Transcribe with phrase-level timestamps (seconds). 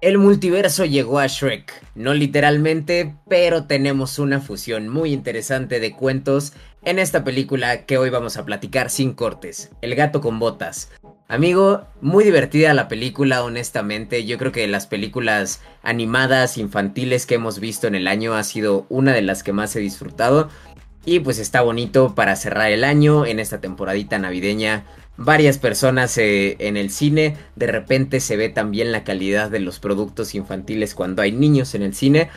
[0.00, 6.54] El multiverso llegó a Shrek, no literalmente, pero tenemos una fusión muy interesante de cuentos
[6.82, 10.90] en esta película que hoy vamos a platicar sin cortes, El gato con botas.
[11.28, 14.24] Amigo, muy divertida la película, honestamente.
[14.24, 18.86] Yo creo que las películas animadas infantiles que hemos visto en el año ha sido
[18.88, 20.48] una de las que más he disfrutado.
[21.04, 24.86] Y pues está bonito para cerrar el año en esta temporadita navideña
[25.20, 27.36] varias personas eh, en el cine.
[27.54, 31.82] De repente se ve también la calidad de los productos infantiles cuando hay niños en
[31.82, 32.30] el cine.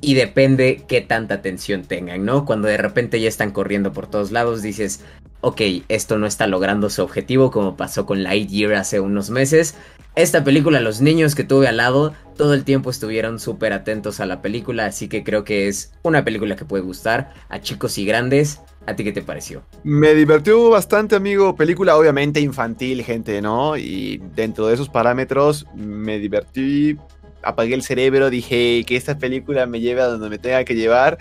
[0.00, 2.44] Y depende qué tanta atención tengan, ¿no?
[2.44, 5.00] Cuando de repente ya están corriendo por todos lados, dices,
[5.42, 9.76] ok, esto no está logrando su objetivo como pasó con Lightyear hace unos meses.
[10.16, 14.26] Esta película, los niños que tuve al lado, todo el tiempo estuvieron súper atentos a
[14.26, 18.04] la película, así que creo que es una película que puede gustar a chicos y
[18.04, 18.60] grandes.
[18.86, 19.62] ¿A ti qué te pareció?
[19.84, 21.54] Me divirtió bastante, amigo.
[21.54, 23.76] Película obviamente infantil, gente, ¿no?
[23.76, 26.96] Y dentro de esos parámetros me divertí,
[27.42, 31.18] apagué el cerebro, dije que esta película me lleve a donde me tenga que llevar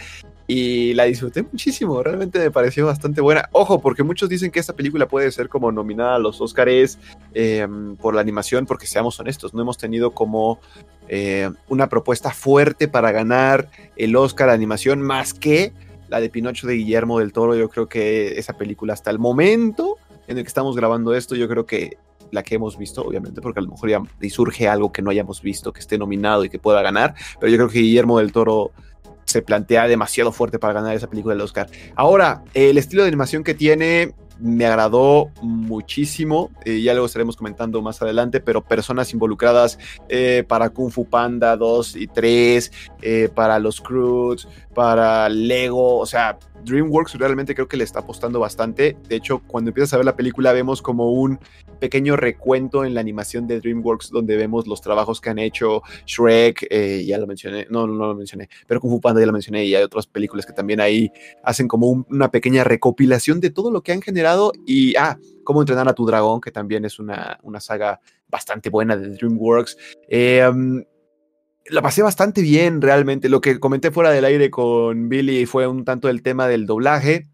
[0.47, 3.47] y la disfruté muchísimo, realmente me pareció bastante buena.
[3.53, 6.99] Ojo, porque muchos dicen que esta película puede ser como nominada a los Oscars
[7.33, 10.59] em, por la animación, porque seamos honestos, no hemos tenido como
[11.08, 15.71] eh, una propuesta fuerte para ganar el Oscar de animación más que
[16.12, 19.95] la de Pinocho de Guillermo del Toro, yo creo que esa película hasta el momento
[20.28, 21.98] en el que estamos grabando esto, yo creo que
[22.31, 25.42] la que hemos visto, obviamente, porque a lo mejor ya surge algo que no hayamos
[25.42, 28.72] visto, que esté nominado y que pueda ganar, pero yo creo que Guillermo del Toro
[29.23, 31.70] se plantea demasiado fuerte para ganar esa película del Oscar.
[31.95, 37.82] Ahora, el estilo de animación que tiene me agradó muchísimo, eh, ya luego estaremos comentando
[37.82, 39.78] más adelante, pero personas involucradas
[40.09, 46.05] eh, para Kung Fu Panda 2 y 3, eh, para los Croods, para Lego, o
[46.05, 48.97] sea, DreamWorks realmente creo que le está apostando bastante.
[49.08, 51.39] De hecho, cuando empiezas a ver la película vemos como un
[51.80, 56.67] pequeño recuento en la animación de DreamWorks donde vemos los trabajos que han hecho Shrek,
[56.69, 59.66] eh, ya lo mencioné, no, no, lo mencioné, pero Kung Fu Panda ya lo mencioné
[59.66, 61.11] y hay otras películas que también ahí
[61.44, 65.89] hacen como una pequeña recopilación de todo lo que han generado y, ah, cómo entrenar
[65.89, 67.99] a tu dragón, que también es una, una saga
[68.30, 69.77] bastante buena de DreamWorks.
[70.08, 70.49] Eh,
[71.67, 73.30] la pasé bastante bien realmente.
[73.30, 77.30] Lo que comenté fuera del aire con Billy fue un tanto el tema del doblaje.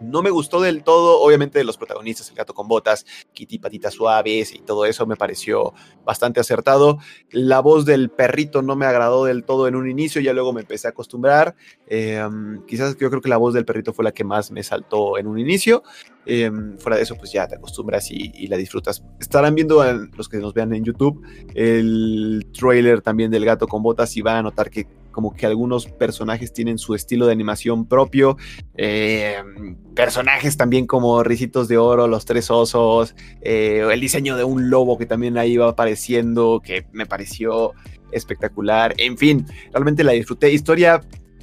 [0.00, 3.94] No me gustó del todo, obviamente, de los protagonistas, el gato con botas, Kitty patitas
[3.94, 5.74] suaves y todo eso me pareció
[6.04, 6.98] bastante acertado.
[7.30, 10.62] La voz del perrito no me agradó del todo en un inicio, ya luego me
[10.62, 11.54] empecé a acostumbrar.
[11.86, 15.18] Em, quizás yo creo que la voz del perrito fue la que más me saltó
[15.18, 15.82] en un inicio.
[16.26, 19.02] Em, fuera de eso, pues ya te acostumbras y, la disfrutas.
[19.20, 19.82] Estarán viendo
[20.16, 21.22] los que nos vean en YouTube
[21.54, 25.86] el trailer también del gato con botas y van a notar que como que algunos
[25.86, 28.36] personajes tienen su estilo de animación propio.
[28.74, 34.70] Em, personajes también como Ricitos de Oro, los tres osos, eh, el diseño de un
[34.70, 37.72] lobo que también ahí va apareciendo, que me pareció
[38.12, 38.94] espectacular.
[38.98, 40.52] En fin, realmente la disfruté.
[40.52, 41.00] Historia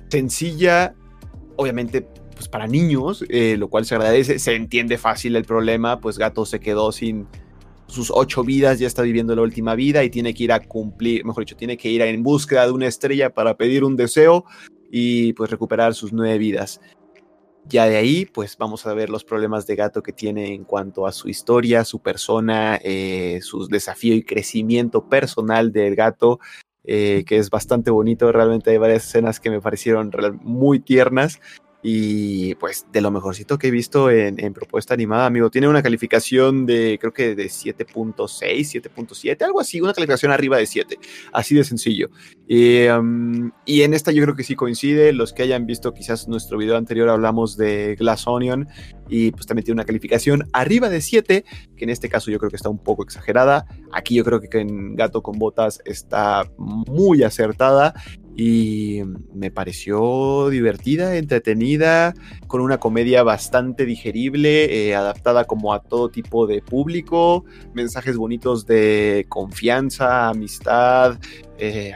[0.09, 0.95] sencilla,
[1.55, 2.07] obviamente
[2.37, 6.45] pues para niños, eh, lo cual se agradece, se entiende fácil el problema, pues Gato
[6.45, 7.27] se quedó sin
[7.87, 11.25] sus ocho vidas, ya está viviendo la última vida y tiene que ir a cumplir,
[11.25, 14.45] mejor dicho, tiene que ir en búsqueda de una estrella para pedir un deseo
[14.91, 16.79] y pues recuperar sus nueve vidas.
[17.65, 21.05] Ya de ahí, pues vamos a ver los problemas de gato que tiene en cuanto
[21.05, 26.39] a su historia, su persona, eh, su desafío y crecimiento personal del gato,
[26.85, 28.31] eh, que es bastante bonito.
[28.31, 30.11] Realmente hay varias escenas que me parecieron
[30.41, 31.41] muy tiernas
[31.89, 35.49] y pues de lo mejorcito que he visto en, propuesta animada, amigo.
[35.49, 40.65] Tiene una calificación de creo que de 7.6, 7.7, algo así, una calificación arriba de
[40.65, 40.99] 7,
[41.31, 42.09] así de sencillo.
[42.45, 45.13] y en esta yo creo que sí coincide.
[45.13, 48.67] Los que hayan visto quizás nuestro video anterior hablamos de Glass Onion
[49.07, 51.45] y pues también tiene una calificación arriba de 7,
[51.77, 53.65] que en este caso yo creo que está un poco exagerada.
[53.93, 57.93] Aquí yo creo que en Gato con Botas está muy acertada
[58.39, 59.01] y
[59.33, 62.13] me pareció divertida, entretenida,
[62.45, 68.67] con una comedia bastante digerible, eh, adaptada como a todo tipo de público, mensajes bonitos
[68.67, 71.17] de confianza, amistad,
[71.57, 71.93] eh,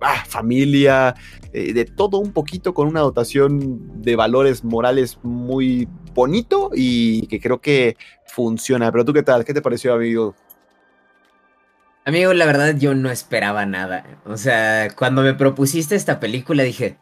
[0.00, 1.14] ah, familia,
[1.52, 7.38] eh, de todo un poquito con una dotación de valores morales muy bonito y que
[7.38, 8.90] creo que funciona.
[8.90, 10.34] Pero tú qué tal, ¿qué te pareció amigo?
[12.04, 14.04] Amigo, la verdad yo no esperaba nada.
[14.26, 16.98] O sea, cuando me propusiste esta película dije,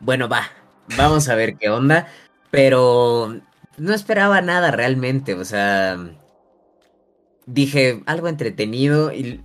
[0.00, 0.50] bueno, va,
[0.96, 2.08] vamos a ver qué onda.
[2.50, 3.40] Pero
[3.78, 5.34] no esperaba nada realmente.
[5.34, 5.98] O sea,
[7.46, 9.44] dije algo entretenido y,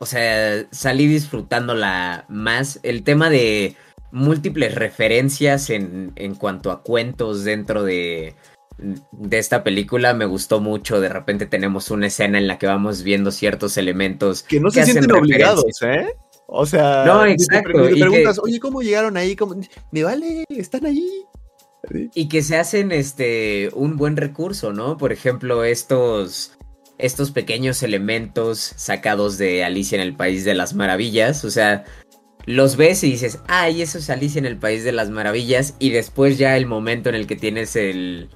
[0.00, 2.80] o sea, salí disfrutándola más.
[2.82, 3.76] El tema de
[4.10, 8.34] múltiples referencias en, en cuanto a cuentos dentro de,
[8.78, 11.00] de esta película me gustó mucho.
[11.00, 14.84] De repente tenemos una escena en la que vamos viendo ciertos elementos que no se
[14.84, 16.08] sienten obligados, ¿eh?
[16.46, 17.84] O sea, no, exacto.
[17.84, 19.36] Te, preguntas, oye, ¿cómo llegaron ahí?
[19.90, 21.24] Me vale, están ahí.
[22.14, 24.96] Y que se hacen este un buen recurso, ¿no?
[24.96, 26.56] Por ejemplo, estos
[26.98, 31.84] estos pequeños elementos sacados de Alicia en el País de las Maravillas, o sea,
[32.46, 35.90] los ves y dices, ay, eso es Alicia en el País de las Maravillas, y
[35.90, 38.30] después ya el momento en el que tienes el...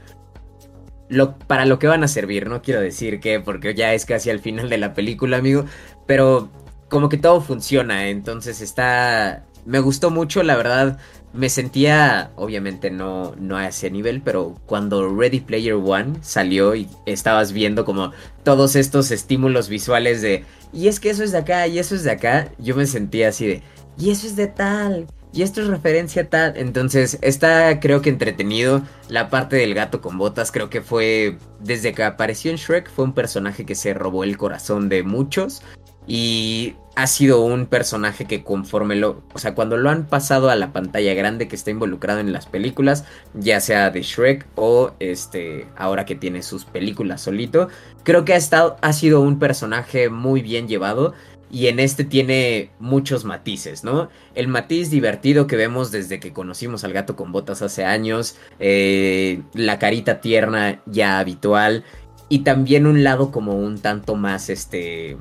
[1.08, 4.30] Lo, para lo que van a servir, no quiero decir que, porque ya es casi
[4.30, 5.64] al final de la película, amigo,
[6.06, 6.50] pero
[6.88, 9.44] como que todo funciona, entonces está...
[9.64, 10.98] Me gustó mucho, la verdad,
[11.32, 16.88] me sentía, obviamente no, no a ese nivel, pero cuando Ready Player One salió y
[17.04, 18.12] estabas viendo como
[18.42, 22.04] todos estos estímulos visuales de, y es que eso es de acá, y eso es
[22.04, 23.62] de acá, yo me sentía así de,
[23.98, 25.06] y eso es de tal,
[25.36, 26.54] y esto es referencia a tal.
[26.56, 28.82] Entonces, está creo que entretenido.
[29.10, 33.04] La parte del gato con botas creo que fue, desde que apareció en Shrek, fue
[33.04, 35.62] un personaje que se robó el corazón de muchos.
[36.06, 40.56] Y ha sido un personaje que conforme lo, o sea, cuando lo han pasado a
[40.56, 43.04] la pantalla grande que está involucrado en las películas,
[43.34, 47.68] ya sea de Shrek o este, ahora que tiene sus películas solito,
[48.04, 51.12] creo que ha estado, ha sido un personaje muy bien llevado
[51.50, 54.08] y en este tiene muchos matices, ¿no?
[54.34, 59.42] El matiz divertido que vemos desde que conocimos al gato con botas hace años, eh,
[59.54, 61.84] la carita tierna ya habitual,
[62.28, 65.16] y también un lado como un tanto más, este,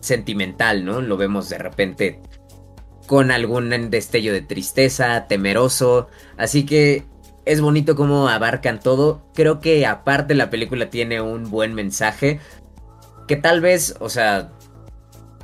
[0.00, 1.00] sentimental, ¿no?
[1.00, 2.20] Lo vemos de repente
[3.06, 7.04] con algún destello de tristeza, temeroso, así que
[7.44, 9.22] es bonito cómo abarcan todo.
[9.34, 12.40] Creo que aparte la película tiene un buen mensaje,
[13.28, 14.52] que tal vez, o sea,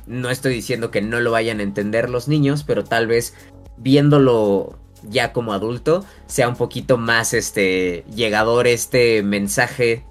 [0.07, 3.33] no estoy diciendo que no lo vayan a entender los niños, pero tal vez
[3.77, 4.77] viéndolo
[5.09, 10.05] ya como adulto sea un poquito más este llegador este mensaje.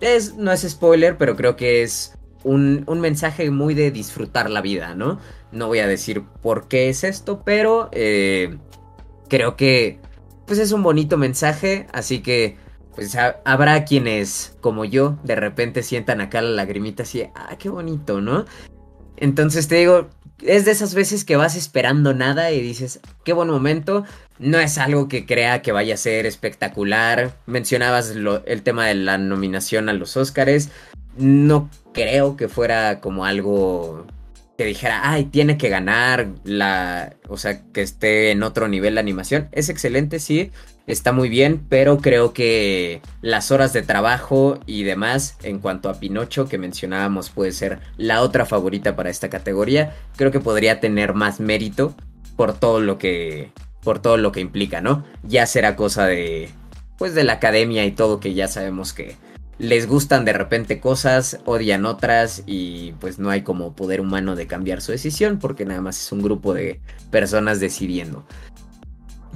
[0.00, 4.60] Es, no es spoiler, pero creo que es un, un, mensaje muy de disfrutar la
[4.60, 5.18] vida, ¿no?
[5.50, 8.58] No voy a decir por qué es esto, pero eh,
[9.28, 10.00] creo que
[10.46, 12.58] pues es un bonito mensaje, así que
[12.94, 18.20] pues habrá quienes como yo de repente sientan acá la lagrimita así, ah, qué bonito,
[18.20, 18.44] ¿no?
[19.16, 20.08] Entonces te digo,
[20.42, 24.04] es de esas veces que vas esperando nada y dices, qué buen momento.
[24.38, 27.36] No es algo que crea que vaya a ser espectacular.
[27.46, 28.14] Mencionabas
[28.46, 30.70] el tema de la nominación a los Oscars.
[31.16, 34.06] No creo que fuera como algo
[34.58, 39.00] que dijera, ay, tiene que ganar la, o sea, que esté en otro nivel la
[39.00, 39.48] animación.
[39.52, 40.50] Es excelente, sí,
[40.86, 45.94] está muy bien, pero creo que las horas de trabajo y demás, en cuanto a
[45.94, 51.14] Pinocho, que mencionábamos, puede ser la otra favorita para esta categoría, creo que podría tener
[51.14, 51.94] más mérito
[52.36, 53.52] por todo lo que,
[53.82, 55.04] por todo lo que implica, ¿no?
[55.22, 56.50] Ya será cosa de,
[56.98, 59.16] pues, de la academia y todo que ya sabemos que
[59.58, 64.48] les gustan de repente cosas, odian otras y pues no hay como poder humano de
[64.48, 66.80] cambiar su decisión porque nada más es un grupo de
[67.10, 68.26] personas decidiendo.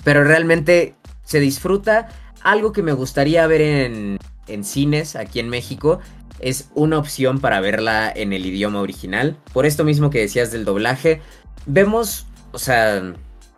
[0.02, 0.96] Pero realmente
[1.28, 2.08] se disfruta.
[2.42, 6.00] Algo que me gustaría ver en, en cines aquí en México
[6.40, 9.36] es una opción para verla en el idioma original.
[9.52, 11.20] Por esto mismo que decías del doblaje,
[11.66, 13.14] vemos, o sea,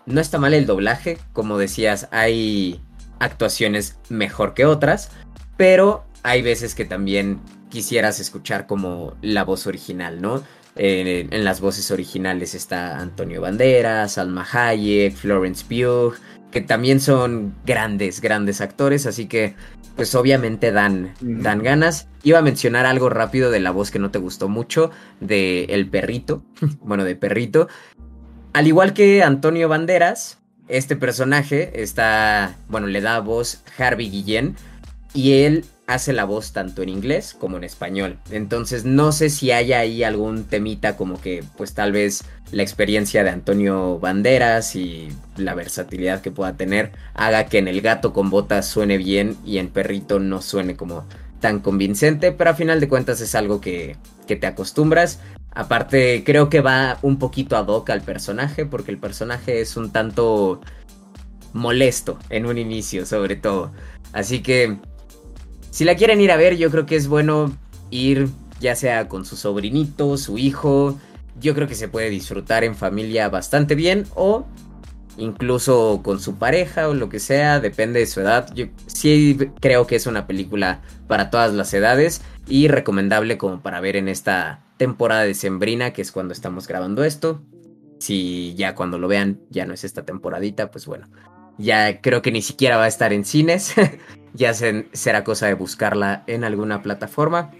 [0.07, 2.81] no está mal el doblaje, como decías, hay
[3.21, 5.11] actuaciones mejor que otras,
[5.57, 10.43] pero hay veces que también quisieras escuchar como la voz original, ¿no?
[10.77, 16.15] en las voces originales está Antonio Banderas, Alma Hayek, Florence Pugh,
[16.51, 19.55] que también son grandes, grandes actores, así que
[19.97, 22.09] pues obviamente dan, dan ganas.
[22.23, 24.91] Iba a mencionar algo rápido de la voz que no te gustó mucho,
[25.21, 26.43] de El Perrito,
[26.81, 27.69] bueno, de Perrito.
[28.53, 30.39] Al igual que Antonio Banderas,
[30.69, 34.57] este personaje está, bueno, le da voz Harvey Guillén
[35.13, 35.65] y él
[35.95, 38.19] hace la voz tanto en inglés como en español.
[38.31, 43.25] Entonces no sé si haya ahí algún temita como que pues tal vez la experiencia
[43.25, 48.31] de Antonio Banderas y la versatilidad que pueda tener haga que en el gato con
[48.31, 51.05] botas suene bien y en perrito no suene como
[51.41, 53.97] tan convincente, pero a final de cuentas es algo que,
[54.29, 55.19] que te acostumbras.
[55.53, 59.91] Aparte creo que va un poquito ad hoc al personaje porque el personaje es un
[59.91, 60.61] tanto
[61.53, 63.73] molesto en un inicio sobre todo.
[64.13, 64.79] Así que
[65.71, 67.53] si la quieren ir a ver, yo creo que es bueno
[67.91, 68.29] ir
[68.61, 70.99] ya sea con su sobrinito, su hijo.
[71.41, 74.47] Yo creo que se puede disfrutar en familia bastante bien o
[75.17, 78.53] incluso con su pareja o lo que sea, depende de su edad.
[78.55, 83.81] Yo sí creo que es una película para todas las edades y recomendable como para
[83.81, 87.43] ver en esta temporada de Sembrina, que es cuando estamos grabando esto.
[87.99, 91.07] Si ya cuando lo vean ya no es esta temporadita, pues bueno,
[91.61, 93.75] ya creo que ni siquiera va a estar en cines.
[94.35, 97.51] ya será cosa de buscarla en alguna plataforma.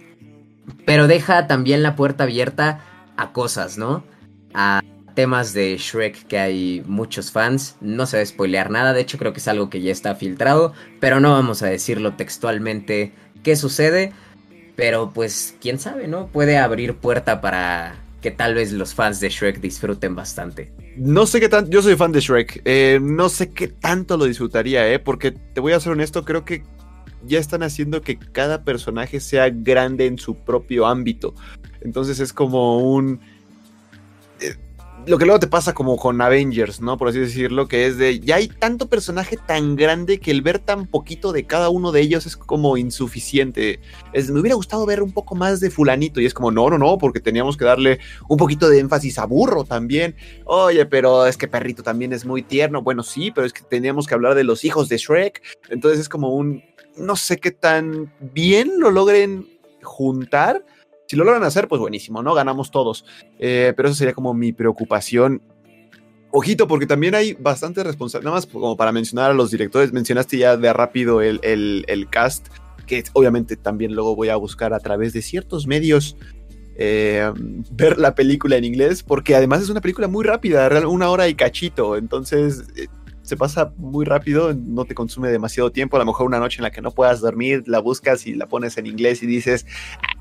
[0.85, 2.81] Pero deja también la puerta abierta
[3.17, 4.03] a cosas, ¿no?
[4.53, 4.81] A
[5.13, 7.75] temas de Shrek que hay muchos fans.
[7.81, 10.15] No se va a spoilear nada, de hecho creo que es algo que ya está
[10.15, 13.11] filtrado, pero no vamos a decirlo textualmente
[13.43, 14.13] qué sucede.
[14.75, 16.27] Pero pues quién sabe, ¿no?
[16.27, 20.71] Puede abrir puerta para que tal vez los fans de Shrek disfruten bastante.
[20.95, 24.25] No sé qué tanto, yo soy fan de Shrek, eh, no sé qué tanto lo
[24.25, 24.99] disfrutaría, ¿eh?
[24.99, 26.63] Porque te voy a ser honesto, creo que
[27.25, 31.33] ya están haciendo que cada personaje sea grande en su propio ámbito.
[31.81, 33.19] Entonces es como un
[35.07, 36.97] lo que luego te pasa como con Avengers, ¿no?
[36.97, 40.59] Por así decirlo, que es de, ya hay tanto personaje tan grande que el ver
[40.59, 43.79] tan poquito de cada uno de ellos es como insuficiente.
[44.13, 46.77] Es, me hubiera gustado ver un poco más de fulanito y es como, no, no,
[46.77, 50.15] no, porque teníamos que darle un poquito de énfasis a burro también.
[50.45, 52.83] Oye, pero es que perrito también es muy tierno.
[52.83, 55.41] Bueno, sí, pero es que teníamos que hablar de los hijos de Shrek.
[55.69, 56.63] Entonces es como un,
[56.95, 59.47] no sé qué tan bien lo logren
[59.81, 60.63] juntar
[61.11, 62.33] si lo logran hacer, pues buenísimo, ¿no?
[62.33, 63.03] Ganamos todos.
[63.37, 65.41] Eh, pero eso sería como mi preocupación.
[66.31, 68.29] Ojito, porque también hay bastante responsabilidad.
[68.29, 72.47] Nada más como para mencionar a los directores, mencionaste ya de rápido el, el, cast,
[72.87, 76.15] que obviamente también luego voy a buscar a través de ciertos medios
[76.77, 77.29] eh,
[77.69, 81.35] ver la película en inglés, porque además es una película muy rápida, una hora y
[81.35, 82.87] cachito, entonces eh,
[83.21, 86.63] se pasa muy rápido, no te consume demasiado tiempo, a lo mejor una noche en
[86.63, 89.65] la que no puedas dormir, la buscas y la pones en inglés y dices,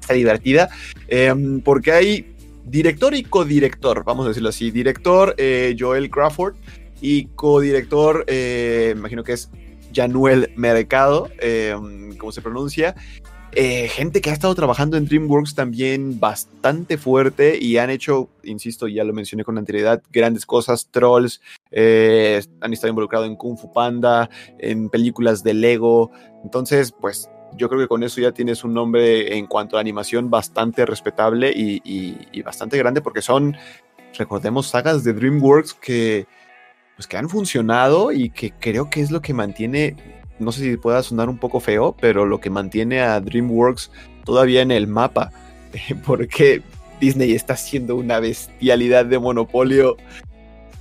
[0.08, 0.70] divertida,
[1.08, 6.54] em, porque hay director y codirector, vamos a decirlo así, director eh, Joel Crawford
[7.00, 9.50] y codirector, eh, imagino que es
[9.94, 12.94] Januel Mercado, em, como se pronuncia,
[13.52, 18.86] eh, gente que ha estado trabajando en DreamWorks también bastante fuerte y han hecho, insisto,
[18.86, 21.40] ya lo mencioné con anterioridad, grandes cosas, trolls,
[21.72, 26.12] eh, han estado involucrados en Kung Fu Panda, en películas de Lego,
[26.44, 30.30] entonces, pues yo creo que con eso ya tienes un nombre en cuanto a animación
[30.30, 33.56] bastante respetable y, bastante grande porque son,
[34.16, 36.26] recordemos, sagas de DreamWorks que,
[36.96, 39.96] pues, que han funcionado y que creo que es lo que mantiene
[40.40, 43.90] no sé si pueda sonar un poco feo, pero lo que mantiene a DreamWorks
[44.24, 45.30] todavía en el mapa,
[46.06, 46.62] porque
[47.00, 49.96] Disney está haciendo una bestialidad de monopolio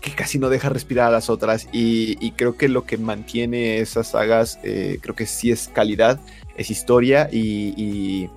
[0.01, 4.07] que casi no deja respirar a las otras y, creo que lo que mantiene esas
[4.07, 6.19] sagas, eh, creo que sí es calidad,
[6.59, 8.29] es historia y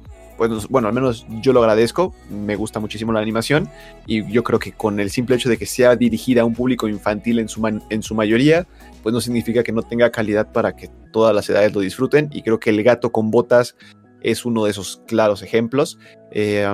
[0.49, 3.69] pues, bueno, al menos yo lo agradezco, me gusta muchísimo la animación
[4.09, 6.89] y yo creo que con el simple hecho de que sea dirigida a un público
[6.89, 8.67] infantil en su, en su mayoría,
[9.05, 12.43] pues no significa que no tenga calidad para que todas las edades lo disfruten y
[12.43, 13.77] creo que El gato con botas
[14.21, 15.99] es uno de esos claros ejemplos.
[16.33, 16.67] Eh,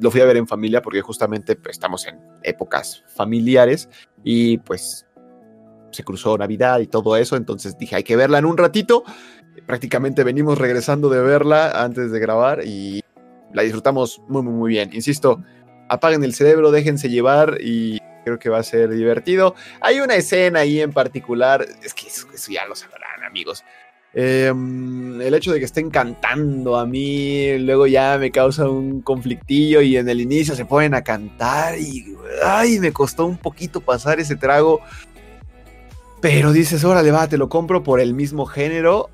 [0.00, 3.88] lo fui a ver en familia porque justamente pues, estamos en épocas familiares
[4.22, 5.04] y pues
[5.90, 9.04] se cruzó Navidad y todo eso, entonces dije hay que verla en un ratito
[9.66, 13.02] prácticamente venimos regresando de verla antes de grabar y
[13.52, 14.90] la disfrutamos muy, muy, muy bien.
[14.92, 15.42] Insisto,
[15.88, 19.54] apaguen el cerebro, déjense llevar y creo que va a ser divertido.
[19.80, 23.64] Hay una escena ahí en particular, es que eso, ya lo sabrán, amigos.
[24.14, 29.82] Em, el hecho de que estén cantando a mí, luego ya me causa un conflictillo
[29.82, 34.18] y en el inicio se ponen a cantar y ay, me costó un poquito pasar
[34.18, 34.80] ese trago.
[36.20, 39.08] Pero dices, órale, va, te lo compro por el mismo género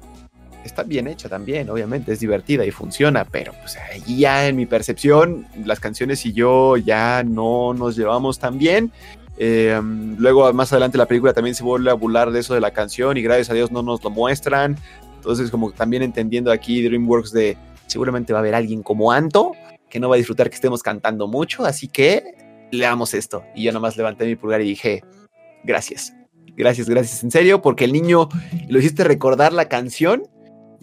[0.65, 4.67] está bien hecha también, obviamente, es divertida y funciona, pero pues ahí ya en mi
[4.67, 8.93] percepción, las canciones y yo ya no nos llevamos tan bien.
[9.37, 12.71] Em, luego más adelante la película también se vuelve a burlar de eso de la
[12.71, 14.77] canción y gracias a Dios no nos lo muestran.
[15.17, 17.57] Entonces como también entendiendo aquí DreamWorks de
[17.87, 19.53] seguramente va a haber alguien como Anto
[19.89, 22.35] que no va a disfrutar que estemos cantando mucho, así que
[22.73, 23.45] leamos esto.
[23.55, 25.05] Y yo nomás levanté mi pulgar y dije,
[25.63, 26.13] gracias,
[26.57, 28.29] gracias, gracias, en serio, porque el niño
[28.69, 30.25] lo hiciste recordar la canción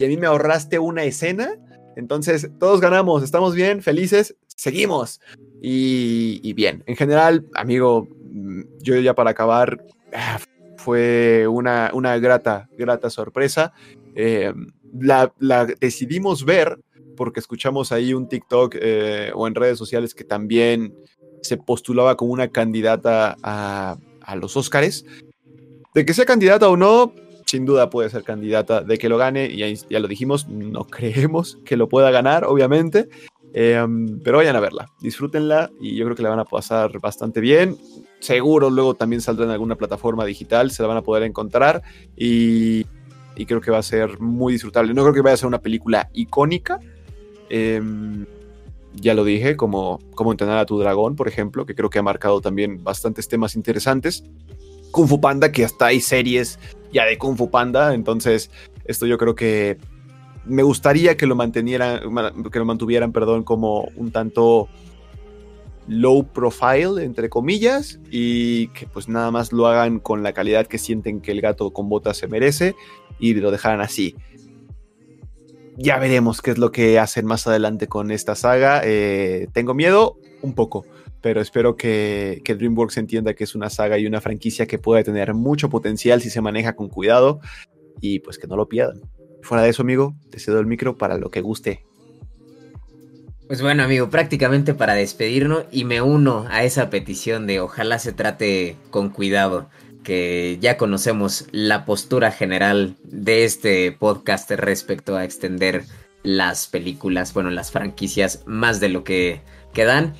[0.02, 1.54] y a mí me ahorraste una escena.
[1.94, 5.20] Entonces, todos ganamos, estamos bien, felices, seguimos.
[5.62, 10.40] Y, bien, en general, amigo, mm, yo ya para acabar, ah,
[10.76, 13.72] fue una, una grata, grata sorpresa.
[14.16, 14.52] Eh,
[14.98, 15.32] la,
[15.78, 16.80] decidimos ver
[17.16, 20.96] porque escuchamos ahí un TikTok eh, o en redes sociales que también
[21.42, 25.04] se postulaba como una candidata a, a los Óscares.
[25.94, 27.14] De que sea candidata o no,
[27.52, 30.84] sin duda puede ser candidata de que lo gane, y ya, ya lo dijimos, no
[30.90, 33.10] creemos que lo pueda ganar, obviamente,
[33.52, 37.40] em, pero vayan a verla, disfrútenla y yo creo que la van a pasar bastante
[37.40, 37.76] bien.
[38.20, 41.82] Seguro luego también saldrá en alguna plataforma digital, se la van a poder encontrar
[42.16, 42.86] y,
[43.36, 44.94] y creo que va a ser muy disfrutable.
[44.94, 46.80] No creo que vaya a ser una película icónica.
[47.50, 48.24] Em,
[48.94, 52.02] ya lo dije, como, como entrenar a tu dragón, por ejemplo, que creo que ha
[52.02, 54.24] marcado también bastantes temas interesantes.
[54.90, 56.58] Kung Fu Panda, que hasta hay series
[56.92, 57.94] ya de Kung Fu Panda.
[57.94, 58.50] Entonces,
[58.84, 59.78] esto yo creo que
[60.44, 62.00] me gustaría que lo mantuvieran,
[62.50, 64.68] que lo mantuvieran, perdón, como un tanto
[65.88, 70.78] low profile, entre comillas, y que pues nada más lo hagan con la calidad que
[70.78, 72.74] sienten que el gato con botas se merece
[73.18, 74.16] y lo dejaran así.
[75.76, 78.82] Ya veremos qué es lo que hacen más adelante con esta saga.
[78.84, 80.84] Eh, tengo miedo, un poco,
[81.22, 85.04] pero espero que, que, DreamWorks entienda que es una saga y una franquicia que puede
[85.04, 87.40] tener mucho potencial si se maneja con cuidado
[88.00, 89.00] y pues que no lo pierdan.
[89.42, 91.84] Fuera de eso, amigo, te cedo el micro para lo que guste.
[93.46, 98.12] Pues bueno, amigo, prácticamente para despedirnos y me uno a esa petición de ojalá se
[98.12, 99.68] trate con cuidado,
[100.02, 105.84] que ya conocemos la postura general de este podcast respecto a extender
[106.22, 110.14] las películas, bueno, las franquicias más de lo que quedan.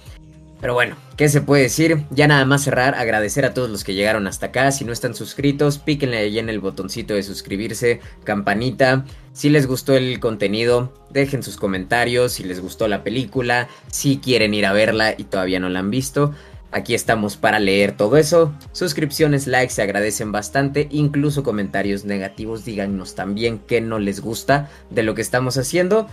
[0.62, 2.04] Pero bueno, ¿qué se puede decir?
[2.10, 4.70] Ya nada más cerrar, agradecer a todos los que llegaron hasta acá.
[4.70, 9.04] Si no están suscritos, píquenle ahí en el botoncito de suscribirse, campanita.
[9.32, 12.34] Si les gustó el contenido, dejen sus comentarios.
[12.34, 15.90] Si les gustó la película, si quieren ir a verla y todavía no la han
[15.90, 16.32] visto.
[16.70, 18.54] Aquí estamos para leer todo eso.
[18.70, 20.86] Suscripciones, likes se agradecen bastante.
[20.92, 22.64] Incluso comentarios negativos.
[22.64, 26.06] Díganos también qué no les gusta de lo que estamos haciendo.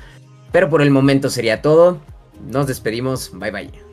[0.51, 2.01] Pero por el momento sería todo.
[2.51, 3.29] Nos despedimos.
[3.32, 3.88] Bye bye.